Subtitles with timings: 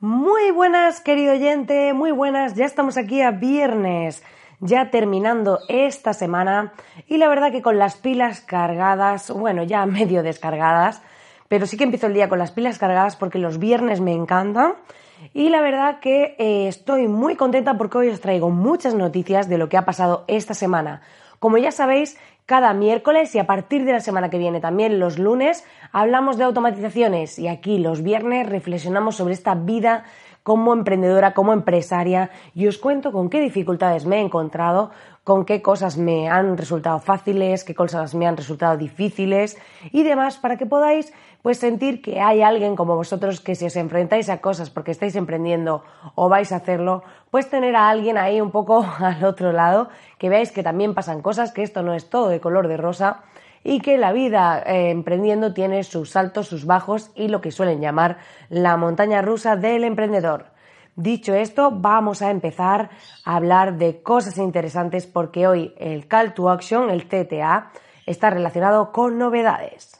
[0.00, 2.54] Muy buenas, querido oyente, muy buenas.
[2.54, 4.22] Ya estamos aquí a viernes,
[4.60, 6.72] ya terminando esta semana
[7.08, 11.02] y la verdad que con las pilas cargadas, bueno, ya medio descargadas,
[11.48, 14.74] pero sí que empiezo el día con las pilas cargadas porque los viernes me encantan
[15.34, 19.58] y la verdad que eh, estoy muy contenta porque hoy os traigo muchas noticias de
[19.58, 21.02] lo que ha pasado esta semana.
[21.40, 22.16] Como ya sabéis,
[22.48, 26.44] cada miércoles y a partir de la semana que viene también los lunes hablamos de
[26.44, 27.38] automatizaciones.
[27.38, 30.04] Y aquí los viernes reflexionamos sobre esta vida
[30.44, 32.30] como emprendedora, como empresaria.
[32.54, 34.92] Y os cuento con qué dificultades me he encontrado,
[35.28, 39.58] con qué cosas me han resultado fáciles, qué cosas me han resultado difíciles
[39.92, 41.12] y demás para que podáis
[41.42, 45.16] pues sentir que hay alguien como vosotros que si os enfrentáis a cosas porque estáis
[45.16, 49.90] emprendiendo o vais a hacerlo, pues tener a alguien ahí un poco al otro lado,
[50.16, 53.20] que veáis que también pasan cosas, que esto no es todo de color de rosa
[53.62, 57.82] y que la vida eh, emprendiendo tiene sus altos, sus bajos y lo que suelen
[57.82, 58.16] llamar
[58.48, 60.56] la montaña rusa del emprendedor.
[60.98, 62.90] Dicho esto, vamos a empezar
[63.24, 67.70] a hablar de cosas interesantes porque hoy el Call to Action, el TTA,
[68.04, 69.92] está relacionado con novedades.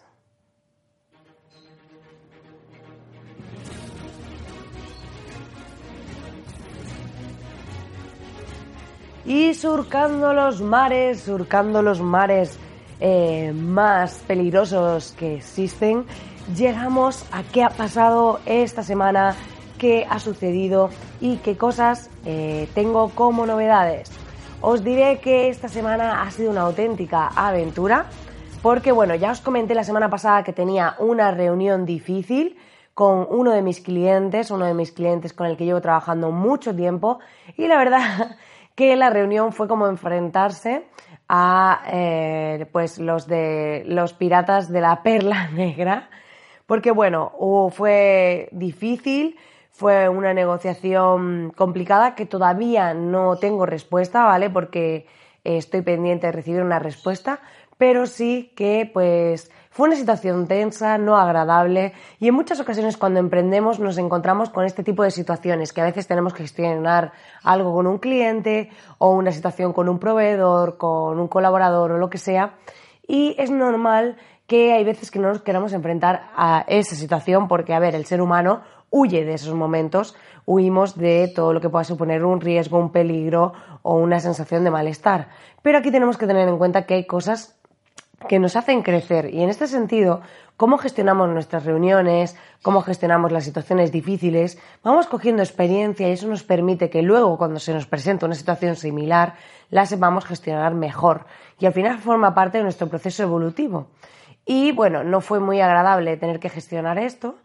[9.25, 12.59] Y surcando los mares, surcando los mares
[12.99, 16.07] eh, más peligrosos que existen,
[16.57, 19.37] llegamos a qué ha pasado esta semana,
[19.79, 24.11] qué ha sucedido y qué cosas eh, tengo como novedades.
[24.61, 28.07] Os diré que esta semana ha sido una auténtica aventura
[28.61, 32.57] porque bueno, ya os comenté la semana pasada que tenía una reunión difícil
[32.93, 36.75] con uno de mis clientes, uno de mis clientes con el que llevo trabajando mucho
[36.75, 37.21] tiempo
[37.57, 38.37] y la verdad
[38.75, 40.87] que la reunión fue como enfrentarse
[41.29, 46.11] a eh, pues los de los piratas de la perla negra
[46.67, 47.33] porque bueno
[47.71, 49.37] fue difícil
[49.79, 55.07] fue una negociación complicada que todavía no tengo respuesta vale porque
[55.45, 57.39] estoy pendiente de recibir una respuesta
[57.77, 63.21] pero sí que pues fue una situación tensa, no agradable y en muchas ocasiones cuando
[63.21, 67.13] emprendemos nos encontramos con este tipo de situaciones que a veces tenemos que gestionar
[67.45, 72.11] algo con un cliente o una situación con un proveedor, con un colaborador o lo
[72.11, 72.55] que sea
[73.07, 74.17] y es normal
[74.49, 78.07] que hay veces que no nos queramos enfrentar a esa situación porque, a ver, el
[78.07, 80.15] ser humano huye de esos momentos,
[80.47, 84.71] huimos de todo lo que pueda suponer un riesgo, un peligro o una sensación de
[84.71, 85.29] malestar.
[85.63, 87.59] Pero aquí tenemos que tener en cuenta que hay cosas
[88.27, 89.33] que nos hacen crecer.
[89.33, 90.23] Y en este sentido,
[90.57, 96.43] cómo gestionamos nuestras reuniones, cómo gestionamos las situaciones difíciles, vamos cogiendo experiencia y eso nos
[96.43, 99.35] permite que luego, cuando se nos presenta una situación similar,
[99.71, 101.27] la sepamos gestionar mejor.
[101.61, 103.89] Y al final forma parte de nuestro proceso evolutivo.
[104.45, 107.37] Y bueno, no fue muy agradable tener que gestionar esto,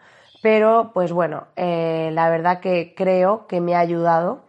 [0.44, 4.42] pero pues bueno, eh, la verdad que creo que me ha ayudado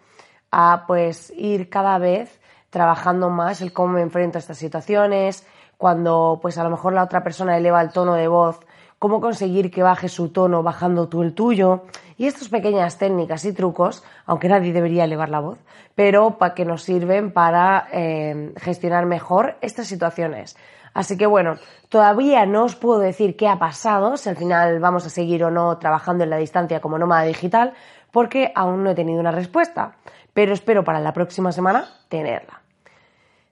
[0.50, 5.47] a pues ir cada vez trabajando más el cómo me enfrento a estas situaciones,
[5.78, 8.59] cuando pues a lo mejor la otra persona eleva el tono de voz,
[8.99, 11.84] cómo conseguir que baje su tono bajando tú el tuyo
[12.16, 15.58] y estas pequeñas técnicas y trucos, aunque nadie debería elevar la voz,
[15.94, 20.56] pero para que nos sirven para eh, gestionar mejor estas situaciones.
[20.94, 21.56] Así que bueno,
[21.88, 25.50] todavía no os puedo decir qué ha pasado, si al final vamos a seguir o
[25.50, 27.75] no trabajando en la distancia como nómada digital,
[28.12, 29.96] porque aún no he tenido una respuesta,
[30.32, 32.62] pero espero para la próxima semana tenerla.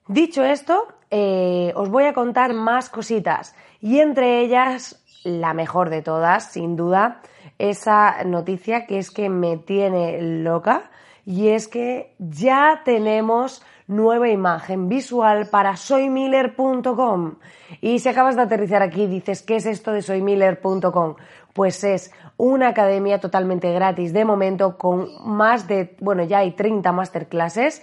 [0.07, 6.01] Dicho esto, eh, os voy a contar más cositas y entre ellas la mejor de
[6.01, 7.21] todas, sin duda,
[7.59, 10.89] esa noticia que es que me tiene loca
[11.25, 17.35] y es que ya tenemos nueva imagen visual para soymiller.com.
[17.81, 21.15] Y si acabas de aterrizar aquí dices, ¿qué es esto de soymiller.com?
[21.53, 26.91] Pues es una academia totalmente gratis de momento con más de, bueno, ya hay 30
[26.91, 27.81] masterclasses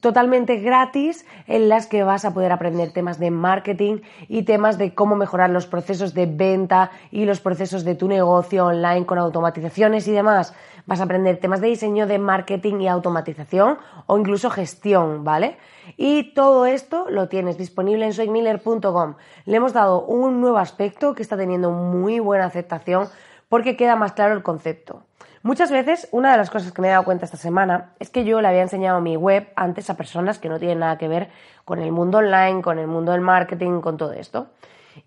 [0.00, 3.98] totalmente gratis en las que vas a poder aprender temas de marketing
[4.28, 8.66] y temas de cómo mejorar los procesos de venta y los procesos de tu negocio
[8.66, 10.54] online con automatizaciones y demás.
[10.86, 15.56] Vas a aprender temas de diseño, de marketing y automatización o incluso gestión, ¿vale?
[15.96, 19.14] Y todo esto lo tienes disponible en soymiller.com.
[19.44, 23.08] Le hemos dado un nuevo aspecto que está teniendo muy buena aceptación
[23.48, 25.02] porque queda más claro el concepto.
[25.44, 28.24] Muchas veces, una de las cosas que me he dado cuenta esta semana es que
[28.24, 31.30] yo le había enseñado mi web antes a personas que no tienen nada que ver
[31.64, 34.50] con el mundo online, con el mundo del marketing, con todo esto.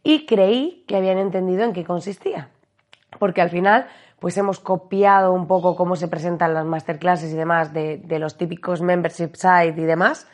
[0.03, 2.49] Y creí que habían entendido en qué consistía.
[3.17, 3.87] Porque al final,
[4.19, 8.81] pues hemos copiado un poco cómo se presentan las masterclasses y demás de, los típicos
[8.81, 10.27] membership site y demás.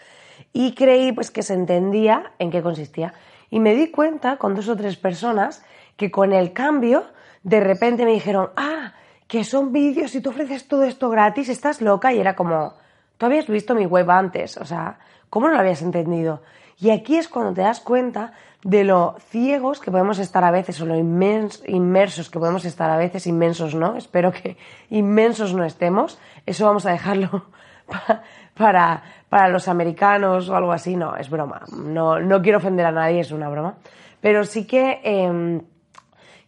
[0.51, 3.13] Y creí pues que se entendía en qué consistía.
[3.51, 5.63] Y me di cuenta con dos o tres personas
[5.95, 7.03] que con el cambio,
[7.43, 8.93] de repente me dijeron, ah,
[9.31, 12.11] que son vídeos y tú ofreces todo esto gratis, estás loca.
[12.11, 12.73] Y era como,
[13.17, 14.99] tú habías visto mi web antes, o sea,
[15.29, 16.41] ¿cómo no lo habías entendido?
[16.77, 20.81] Y aquí es cuando te das cuenta de lo ciegos que podemos estar a veces
[20.81, 24.57] o lo inmersos que podemos estar a veces, inmensos no, espero que
[24.89, 27.45] inmensos no estemos, eso vamos a dejarlo
[28.53, 32.91] para, para, los americanos o algo así, no, es broma, no, no quiero ofender a
[32.91, 33.75] nadie, es una broma,
[34.19, 35.61] pero sí que, em,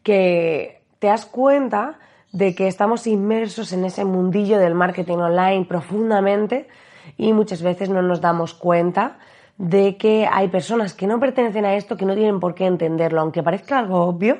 [0.04, 1.98] que te das cuenta
[2.34, 6.68] de que estamos inmersos en ese mundillo del marketing online profundamente
[7.16, 9.18] y muchas veces no nos damos cuenta
[9.58, 13.22] de que hay personas que no pertenecen a esto que no tienen por qué entenderlo,
[13.22, 14.40] aunque parezca algo obvio,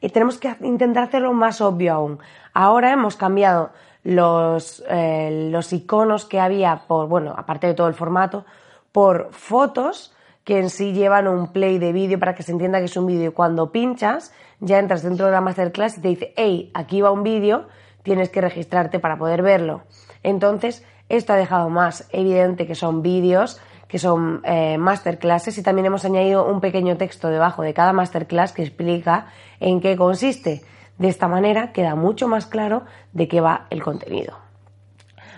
[0.00, 2.18] y tenemos que intentar hacerlo más obvio aún.
[2.54, 3.70] Ahora hemos cambiado
[4.02, 8.44] los, eh, los iconos que había por, bueno, aparte de todo el formato,
[8.90, 10.12] por fotos
[10.48, 13.04] que en sí llevan un play de vídeo para que se entienda que es un
[13.04, 13.34] vídeo.
[13.34, 17.22] Cuando pinchas, ya entras dentro de la masterclass y te dice, hey, aquí va un
[17.22, 17.66] vídeo,
[18.02, 19.82] tienes que registrarte para poder verlo.
[20.22, 25.84] Entonces, esto ha dejado más evidente que son vídeos, que son eh, masterclasses y también
[25.84, 29.26] hemos añadido un pequeño texto debajo de cada masterclass que explica
[29.60, 30.62] en qué consiste.
[30.96, 34.38] De esta manera queda mucho más claro de qué va el contenido.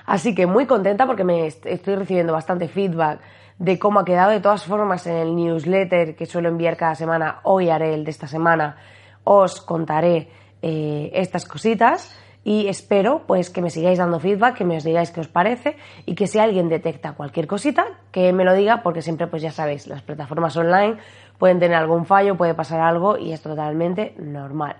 [0.07, 3.19] Así que muy contenta porque me estoy recibiendo bastante feedback
[3.61, 4.31] de cómo ha quedado.
[4.31, 8.11] De todas formas, en el newsletter que suelo enviar cada semana, hoy haré el de
[8.11, 8.77] esta semana,
[9.23, 10.29] os contaré
[10.63, 15.11] eh, estas cositas y espero pues que me sigáis dando feedback, que me os digáis
[15.11, 15.77] qué os parece
[16.07, 19.53] y que si alguien detecta cualquier cosita, que me lo diga porque siempre pues ya
[19.53, 20.97] sabéis, las plataformas online
[21.39, 24.77] pueden tener algún fallo, puede pasar algo y es totalmente normal.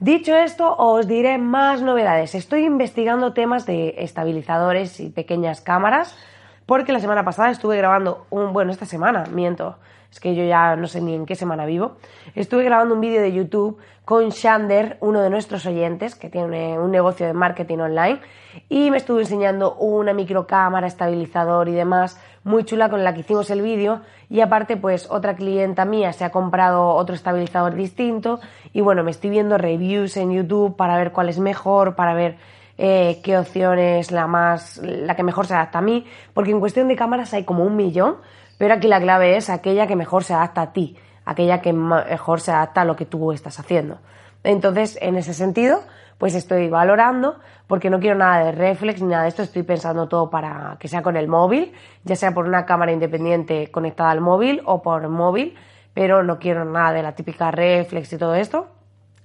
[0.00, 2.34] Dicho esto, os diré más novedades.
[2.34, 6.16] Estoy investigando temas de estabilizadores y pequeñas cámaras
[6.66, 9.76] porque la semana pasada estuve grabando un, bueno, esta semana, miento,
[10.10, 11.96] es que yo ya no sé ni en qué semana vivo,
[12.34, 16.90] estuve grabando un vídeo de YouTube con Shander, uno de nuestros oyentes, que tiene un
[16.90, 18.20] negocio de marketing online,
[18.68, 23.50] y me estuvo enseñando una microcámara, estabilizador y demás, muy chula con la que hicimos
[23.50, 28.40] el vídeo, y aparte pues otra clienta mía se ha comprado otro estabilizador distinto,
[28.72, 32.36] y bueno, me estoy viendo reviews en YouTube para ver cuál es mejor, para ver
[32.78, 36.60] eh, qué opción es la más, la que mejor se adapta a mí, porque en
[36.60, 38.16] cuestión de cámaras hay como un millón,
[38.58, 42.40] pero aquí la clave es aquella que mejor se adapta a ti, aquella que mejor
[42.40, 43.98] se adapta a lo que tú estás haciendo.
[44.44, 45.82] Entonces, en ese sentido,
[46.18, 47.36] pues estoy valorando,
[47.66, 50.88] porque no quiero nada de reflex ni nada de esto, estoy pensando todo para que
[50.88, 51.72] sea con el móvil,
[52.04, 55.54] ya sea por una cámara independiente conectada al móvil o por móvil,
[55.94, 58.68] pero no quiero nada de la típica reflex y todo esto.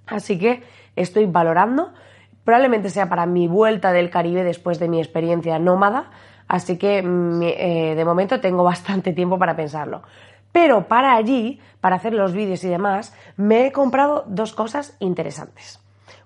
[0.07, 0.63] Así que
[0.95, 1.91] estoy valorando
[2.43, 6.09] Probablemente sea para mi vuelta del Caribe después de mi experiencia nómada,
[6.47, 10.01] así que mm, eh, de momento tengo bastante tiempo para pensarlo.
[10.51, 15.79] Pero para allí, para hacer los vídeos y demás, me he comprado dos cosas interesantes.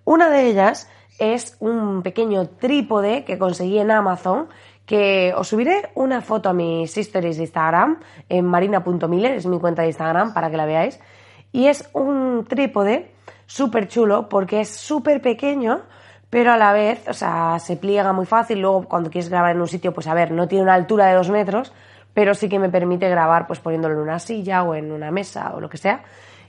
[0.03, 4.47] Una de ellas es un pequeño trípode que conseguí en Amazon,
[4.85, 9.81] que os subiré una foto a mis stories de Instagram, en marina.miller, es mi cuenta
[9.81, 10.99] de Instagram para que la veáis.
[11.51, 13.11] Y es un trípode
[13.45, 15.81] súper chulo porque es súper pequeño,
[16.29, 18.59] pero a la vez, o sea, se pliega muy fácil.
[18.59, 21.15] Luego, cuando quieres grabar en un sitio, pues a ver, no tiene una altura de
[21.15, 21.73] dos metros,
[22.13, 25.53] pero sí que me permite grabar, pues poniéndolo en una silla o en una mesa
[25.55, 26.03] o lo que sea.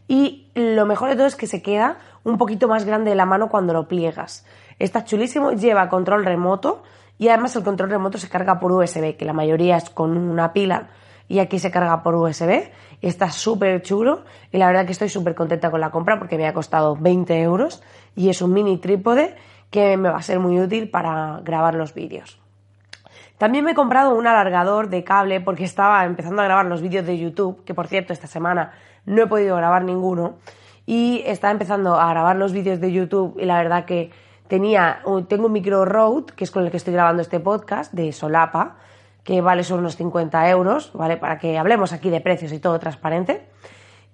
[0.08, 3.26] Y lo mejor de todo es que se queda un poquito más grande de la
[3.26, 4.46] mano cuando lo pliegas.
[4.78, 6.82] Está chulísimo, lleva control remoto
[7.18, 10.52] y además el control remoto se carga por USB, que la mayoría es con una
[10.52, 10.88] pila
[11.28, 12.70] y aquí se carga por USB.
[13.02, 16.46] Está súper chulo y la verdad que estoy súper contenta con la compra porque me
[16.46, 17.82] ha costado 20 euros
[18.14, 19.34] y es un mini trípode
[19.70, 22.38] que me va a ser muy útil para grabar los vídeos.
[23.38, 27.04] También me he comprado un alargador de cable porque estaba empezando a grabar los vídeos
[27.04, 28.72] de YouTube, que por cierto esta semana
[29.04, 30.36] no he podido grabar ninguno,
[30.86, 34.10] y estaba empezando a grabar los vídeos de YouTube y la verdad que
[34.48, 38.12] tenía, tengo un micro Rode, que es con el que estoy grabando este podcast, de
[38.12, 38.76] Solapa,
[39.24, 41.16] que vale solo unos 50 euros, ¿vale?
[41.16, 43.48] Para que hablemos aquí de precios y todo transparente.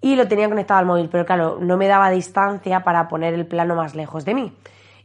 [0.00, 3.46] Y lo tenía conectado al móvil, pero claro, no me daba distancia para poner el
[3.46, 4.56] plano más lejos de mí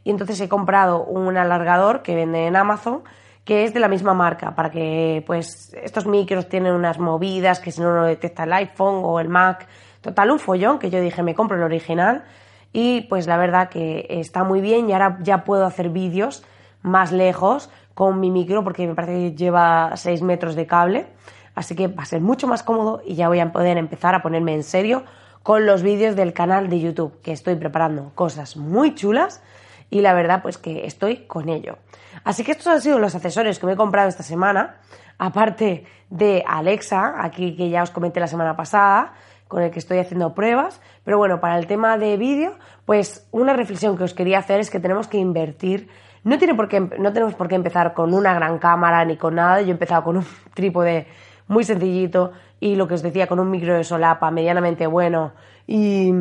[0.08, 3.02] y entonces he comprado un alargador que vende en Amazon
[3.44, 7.70] que es de la misma marca para que pues estos micros tienen unas movidas que
[7.70, 9.68] si no lo detecta el iPhone o el Mac.
[10.00, 12.24] Total un follón que yo dije me compro el original
[12.72, 16.42] y pues la verdad que está muy bien y ahora ya puedo hacer vídeos
[16.80, 21.06] más lejos con mi micro porque me parece que lleva 6 metros de cable,
[21.54, 24.22] así que va a ser mucho más cómodo y ya voy a poder empezar a
[24.22, 25.04] ponerme en serio
[25.42, 29.42] con los vídeos del canal de YouTube, que estoy preparando cosas muy chulas
[29.90, 31.78] y la verdad pues que estoy con ello.
[32.24, 34.76] Así que estos han sido los accesorios que me he comprado esta semana,
[35.18, 39.14] aparte de Alexa, aquí que ya os comenté la semana pasada,
[39.46, 40.80] con el que estoy haciendo pruebas.
[41.04, 44.70] Pero bueno, para el tema de vídeo, pues una reflexión que os quería hacer es
[44.70, 45.88] que tenemos que invertir.
[46.24, 49.34] No, tiene por qué, no tenemos por qué empezar con una gran cámara ni con
[49.34, 49.60] nada.
[49.62, 51.06] Yo he empezado con un trípode
[51.46, 55.32] muy sencillito y lo que os decía, con un micro de solapa medianamente bueno
[55.66, 56.12] y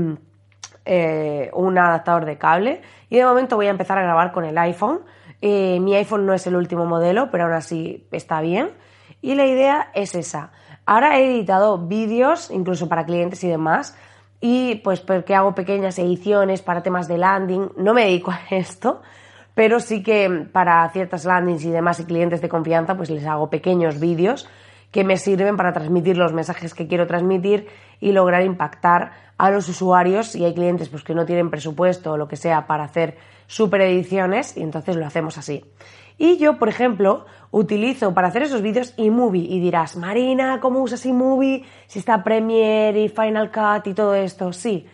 [0.87, 2.81] eh, un adaptador de cable.
[3.09, 5.01] Y de momento voy a empezar a grabar con el iPhone.
[5.41, 8.71] Eh, mi iPhone no es el último modelo, pero aún así está bien.
[9.21, 10.51] Y la idea es esa
[10.87, 13.93] Ahora he editado vídeos, incluso para clientes y demás,
[14.39, 19.01] y pues porque hago pequeñas ediciones para temas de landing, no me dedico a esto,
[19.53, 23.49] pero sí que para ciertas landings y demás y clientes de confianza, pues les hago
[23.49, 24.47] pequeños vídeos
[24.91, 27.67] que me sirven para transmitir los mensajes que quiero transmitir
[27.99, 32.17] y lograr impactar a los usuarios y hay clientes pues que no tienen presupuesto o
[32.17, 35.63] lo que sea para hacer super ediciones y entonces lo hacemos así.
[36.17, 41.05] Y yo, por ejemplo, utilizo para hacer esos vídeos eMovie y dirás, Marina, ¿cómo usas
[41.05, 44.51] eMovie si está Premiere y Final Cut y todo esto?
[44.51, 44.87] Sí,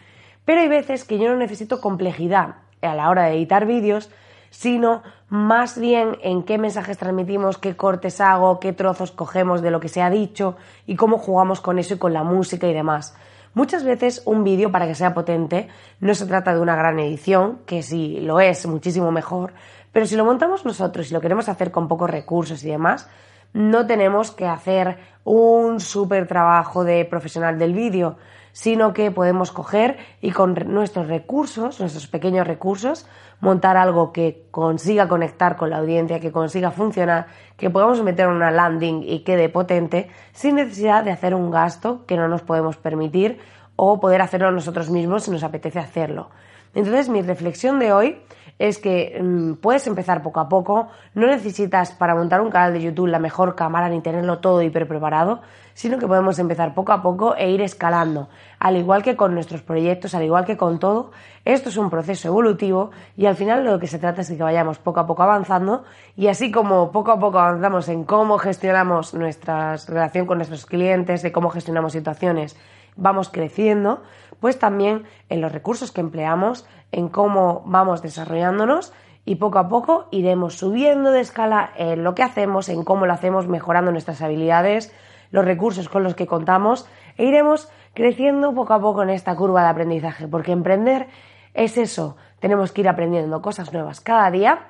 [0.44, 4.12] pero hay veces que yo no necesito complejidad a la hora de editar vídeos,
[4.50, 5.02] sino
[5.34, 9.90] más bien en qué mensajes transmitimos, qué cortes hago, qué trozos cogemos de lo que
[9.90, 13.16] se ha dicho y cómo jugamos con eso y con la música y demás.
[13.56, 17.62] Muchas veces un vídeo, para que sea potente, no se trata de una gran edición,
[17.66, 19.54] que si lo es, muchísimo mejor,
[19.92, 23.10] pero si lo montamos nosotros y lo queremos hacer con pocos recursos y demás,
[23.54, 28.18] no tenemos que hacer un súper trabajo de profesional del vídeo,
[28.54, 33.06] sino que podemos coger y con nuestros recursos, nuestros pequeños recursos,
[33.42, 38.52] montar algo que consiga conectar con la audiencia, que consiga funcionar, que podamos meter una
[38.52, 43.40] landing y quede potente, sin necesidad de hacer un gasto que no nos podemos permitir
[43.76, 46.30] o poder hacerlo nosotros mismos si nos apetece hacerlo.
[46.76, 48.22] Entonces, mi reflexión de hoy
[48.60, 52.82] es que mm, puedes empezar poco a poco, no necesitas para montar un canal de
[52.82, 55.42] YouTube la mejor cámara ni tenerlo todo hiper preparado,
[55.74, 58.30] sino que podemos empezar poco a poco e ir escalando.
[58.60, 61.12] Al igual que con nuestros proyectos, al igual que con todo,
[61.46, 64.44] esto es un proceso evolutivo y al final lo que se trata es de que
[64.44, 65.84] vayamos poco a poco avanzando
[66.16, 71.22] y así como poco a poco avanzamos en cómo gestionamos nuestra relación con nuestros clientes,
[71.22, 72.56] de cómo gestionamos situaciones,
[72.96, 74.04] vamos creciendo,
[74.40, 78.94] pues también en los recursos que empleamos, en cómo vamos desarrollándonos
[79.26, 83.14] y poco a poco iremos subiendo de escala en lo que hacemos, en cómo lo
[83.14, 84.94] hacemos, mejorando nuestras habilidades,
[85.34, 86.88] los recursos con los que contamos
[87.18, 91.08] e iremos creciendo poco a poco en esta curva de aprendizaje, porque emprender
[91.56, 94.68] es eso, tenemos que ir aprendiendo cosas nuevas cada día,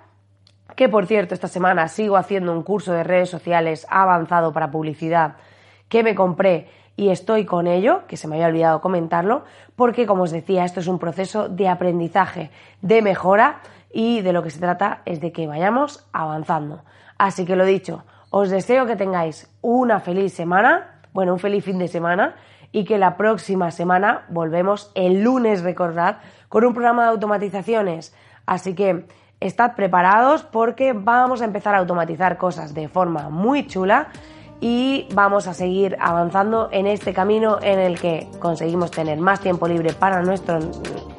[0.78, 5.36] que por cierto esta semana sigo haciendo un curso de redes sociales avanzado para publicidad
[5.90, 9.44] que me compré y estoy con ello, que se me había olvidado comentarlo,
[9.76, 12.52] porque como os decía, esto es un proceso de aprendizaje,
[12.82, 13.60] de mejora
[13.92, 16.84] y de lo que se trata es de que vayamos avanzando.
[17.18, 18.06] Así que lo dicho,
[18.36, 22.34] os deseo que tengáis una feliz semana, bueno, un feliz fin de semana
[22.72, 26.18] y que la próxima semana volvemos el lunes, recordad,
[26.50, 28.16] con un programa de automatizaciones.
[28.48, 29.06] Así que
[29.40, 34.08] estad preparados porque vamos a empezar a automatizar cosas de forma muy chula
[34.60, 39.68] y vamos a seguir avanzando en este camino en el que conseguimos tener más tiempo
[39.68, 40.58] libre para nuestro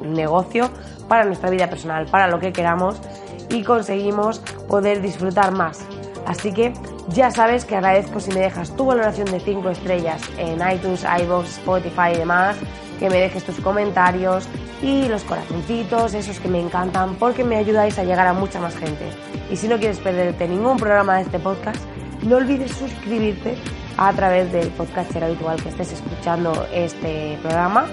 [0.01, 0.69] negocio,
[1.07, 3.01] para nuestra vida personal, para lo que queramos
[3.49, 5.87] y conseguimos poder disfrutar más.
[6.25, 6.73] Así que
[7.09, 11.57] ya sabes que agradezco si me dejas tu valoración de 5 estrellas en iTunes, iVoox,
[11.57, 12.57] Spotify y demás,
[12.99, 14.47] que me dejes tus comentarios
[14.81, 18.75] y los corazoncitos, esos que me encantan, porque me ayudáis a llegar a mucha más
[18.75, 19.05] gente.
[19.51, 21.81] Y si no quieres perderte ningún programa de este podcast,
[22.23, 23.55] no olvides suscribirte
[23.97, 27.85] a través del podcast habitual que estés escuchando este programa.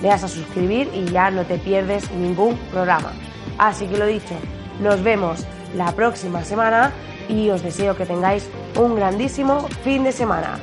[0.00, 3.12] Le das a suscribir y ya no te pierdes ningún programa.
[3.58, 4.34] Así que lo dicho,
[4.80, 6.92] nos vemos la próxima semana
[7.30, 10.58] y os deseo que tengáis un grandísimo fin de semana.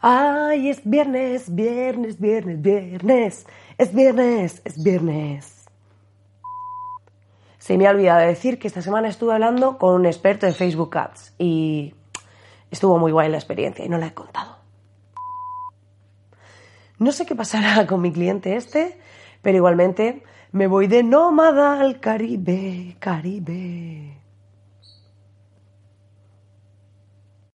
[0.00, 3.46] Ay, es viernes, viernes, viernes, viernes.
[3.76, 5.66] Es viernes, es viernes.
[7.58, 10.96] Se me ha olvidado decir que esta semana estuve hablando con un experto de Facebook
[10.96, 11.94] Ads y
[12.70, 14.56] estuvo muy guay la experiencia y no la he contado.
[16.98, 18.98] No sé qué pasará con mi cliente este,
[19.42, 20.22] pero igualmente
[20.56, 24.25] me voy de nómada al Caribe, Caribe.